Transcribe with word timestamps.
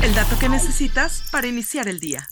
El 0.00 0.14
dato 0.14 0.38
que 0.38 0.48
necesitas 0.48 1.24
para 1.32 1.48
iniciar 1.48 1.88
el 1.88 1.98
día. 1.98 2.28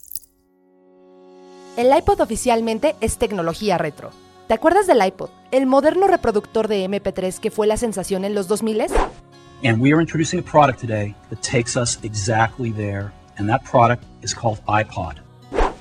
El 1.76 1.94
iPod 1.94 2.20
oficialmente 2.20 2.94
es 3.00 3.18
tecnología 3.18 3.76
retro. 3.76 4.12
¿Te 4.46 4.54
acuerdas 4.54 4.86
del 4.86 5.04
iPod, 5.04 5.30
el 5.50 5.66
moderno 5.66 6.06
reproductor 6.06 6.68
de 6.68 6.88
MP3 6.88 7.40
que 7.40 7.50
fue 7.50 7.66
la 7.66 7.76
sensación 7.76 8.24
en 8.24 8.36
los 8.36 8.48
2000s? 8.48 8.92
And 9.64 9.82
we 9.82 9.92
are 9.92 10.00
introducing 10.00 10.38
a 10.38 10.42
product 10.44 10.80
today 10.80 11.12
that 11.30 11.40
takes 11.40 11.76
us 11.76 11.98
exactly 12.04 12.70
there, 12.70 13.10
and 13.36 13.48
that 13.48 13.62
product 13.68 14.04
is 14.22 14.32
called 14.32 14.60
iPod. 14.66 15.16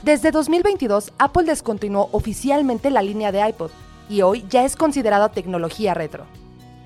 Desde 0.01 0.31
2022, 0.31 1.13
Apple 1.19 1.43
descontinuó 1.43 2.09
oficialmente 2.13 2.89
la 2.89 3.03
línea 3.03 3.31
de 3.31 3.47
iPod 3.47 3.69
y 4.09 4.23
hoy 4.23 4.43
ya 4.49 4.65
es 4.65 4.75
considerada 4.75 5.29
tecnología 5.29 5.93
retro. 5.93 6.25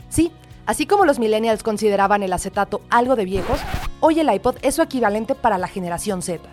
Sí, 0.10 0.34
así 0.66 0.86
como 0.86 1.06
los 1.06 1.20
millennials 1.20 1.64
consideraban 1.64 2.24
el 2.24 2.34
acetato 2.34 2.82
algo 2.90 3.16
de 3.16 3.26
viejos, 3.26 3.60
hoy 4.00 4.20
el 4.20 4.34
iPod 4.34 4.56
es 4.62 4.76
su 4.76 4.82
equivalente 4.82 5.36
para 5.36 5.58
la 5.58 5.68
generación 5.68 6.22
Z. 6.22 6.44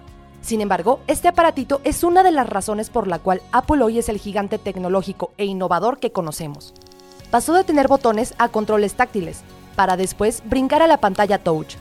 Sin 0.40 0.60
embargo, 0.60 1.00
este 1.06 1.28
aparatito 1.28 1.80
es 1.84 2.04
una 2.04 2.22
de 2.22 2.30
las 2.30 2.48
razones 2.48 2.88
por 2.90 3.08
la 3.08 3.18
cual 3.18 3.42
Apple 3.52 3.82
hoy 3.82 3.98
es 3.98 4.08
el 4.08 4.18
gigante 4.18 4.58
tecnológico 4.58 5.32
e 5.38 5.44
innovador 5.44 5.98
que 5.98 6.12
conocemos. 6.12 6.72
Pasó 7.30 7.52
de 7.52 7.64
tener 7.64 7.88
botones 7.88 8.34
a 8.38 8.48
controles 8.48 8.94
táctiles, 8.94 9.42
para 9.74 9.96
después 9.96 10.42
brincar 10.44 10.82
a 10.82 10.86
la 10.86 10.98
pantalla 10.98 11.38
touch. 11.38 11.74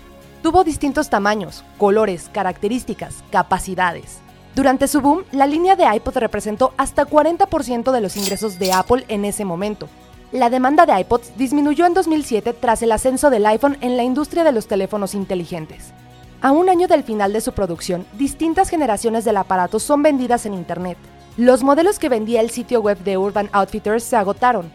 Tuvo 0.44 0.64
distintos 0.64 1.10
tamaños, 1.10 1.64
colores, 1.78 2.30
características, 2.32 3.24
capacidades. 3.32 4.20
Durante 4.56 4.88
su 4.88 5.02
boom, 5.02 5.24
la 5.32 5.48
línea 5.48 5.76
de 5.76 5.86
iPod 5.96 6.18
representó 6.18 6.74
hasta 6.78 7.06
40% 7.06 7.92
de 7.92 8.02
los 8.02 8.16
ingresos 8.16 8.60
de 8.60 8.72
Apple 8.72 9.06
en 9.08 9.26
ese 9.26 9.44
momento. 9.44 9.90
La 10.32 10.50
demanda 10.50 10.86
de 10.86 11.00
iPods 11.00 11.38
disminuyó 11.38 11.86
en 11.86 11.94
2007 11.94 12.54
tras 12.54 12.82
el 12.82 12.92
ascenso 12.92 13.30
del 13.30 13.46
iPhone 13.46 13.78
en 13.82 13.96
la 13.96 14.04
industria 14.04 14.44
de 14.44 14.52
los 14.52 14.68
teléfonos 14.68 15.14
inteligentes. 15.14 15.94
A 16.42 16.52
un 16.52 16.68
año 16.68 16.88
del 16.88 17.04
final 17.04 17.32
de 17.32 17.42
su 17.42 17.54
producción, 17.54 18.06
distintas 18.14 18.70
generaciones 18.70 19.24
del 19.24 19.38
aparato 19.38 19.80
son 19.80 20.04
vendidas 20.04 20.46
en 20.46 20.54
Internet. 20.54 20.98
Los 21.38 21.64
modelos 21.64 22.00
que 22.00 22.10
vendía 22.10 22.42
el 22.42 22.50
sitio 22.50 22.82
web 22.82 22.98
de 23.00 23.18
Urban 23.18 23.50
Outfitters 23.52 24.04
se 24.04 24.16
agotaron. 24.16 24.72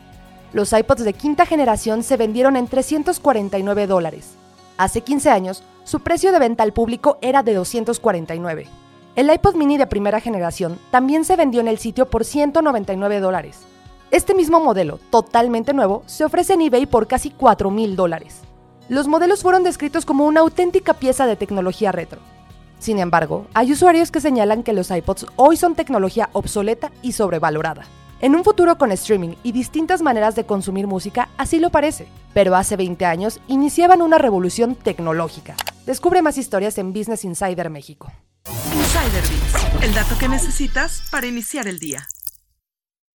Los 0.53 0.73
iPods 0.73 1.05
de 1.05 1.13
quinta 1.13 1.47
generación 1.47 2.03
se 2.03 2.17
vendieron 2.17 2.57
en 2.57 2.67
349 2.67 3.87
dólares. 3.87 4.37
Hace 4.79 5.03
15 5.03 5.31
años, 5.31 5.63
su 5.85 6.01
precio 6.01 6.33
de 6.33 6.39
venta 6.39 6.63
al 6.63 6.73
público 6.73 7.19
era 7.21 7.43
de 7.43 7.55
249. 7.55 8.67
El 9.17 9.31
iPod 9.31 9.57
mini 9.57 9.77
de 9.77 9.87
primera 9.87 10.21
generación 10.21 10.79
también 10.91 11.25
se 11.25 11.37
vendió 11.37 11.61
en 11.61 11.69
el 11.69 11.79
sitio 11.79 12.09
por 12.09 12.25
199 12.25 13.21
dólares. 13.21 13.67
Este 14.11 14.35
mismo 14.35 14.61
modelo, 14.61 14.99
totalmente 15.11 15.73
nuevo, 15.73 16.03
se 16.07 16.25
ofrece 16.25 16.55
en 16.55 16.63
eBay 16.63 16.87
por 16.87 17.07
casi 17.07 17.31
4 17.31 17.71
mil 17.71 17.97
dólares 17.97 18.43
los 18.91 19.07
modelos 19.07 19.43
fueron 19.43 19.63
descritos 19.63 20.05
como 20.05 20.27
una 20.27 20.41
auténtica 20.41 20.95
pieza 20.95 21.25
de 21.25 21.37
tecnología 21.37 21.93
retro. 21.93 22.19
Sin 22.81 22.99
embargo, 22.99 23.47
hay 23.55 23.71
usuarios 23.71 24.11
que 24.11 24.21
señalan 24.21 24.65
que 24.65 24.73
los 24.73 24.91
iPods 24.91 25.27
hoy 25.37 25.57
son 25.57 25.77
tecnología 25.77 26.29
obsoleta 26.33 26.91
y 27.01 27.13
sobrevalorada. 27.13 27.85
En 28.21 28.35
un 28.35 28.43
futuro 28.43 28.79
con 28.79 28.91
streaming 28.91 29.37
y 29.45 29.53
distintas 29.53 30.03
maneras 30.03 30.35
de 30.35 30.45
consumir 30.45 30.89
música, 30.89 31.29
así 31.39 31.61
lo 31.61 31.71
parece, 31.71 32.09
pero 32.35 32.57
hace 32.57 32.77
20 32.77 33.07
años 33.07 33.39
iniciaban 33.47 34.03
una 34.03 34.19
revolución 34.19 34.75
tecnológica. 34.75 35.55
Descubre 35.87 36.21
más 36.21 36.37
historias 36.37 36.77
en 36.77 36.93
Business 36.93 37.25
Insider 37.25 37.71
México. 37.71 38.11
Insider 38.75 39.23
Bits, 39.23 39.85
el 39.85 39.95
dato 39.95 40.19
que 40.19 40.29
necesitas 40.29 41.05
para 41.13 41.29
iniciar 41.29 41.69
el 41.69 41.79
día. 41.79 42.09